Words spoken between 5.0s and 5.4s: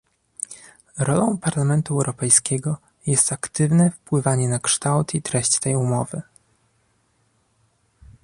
i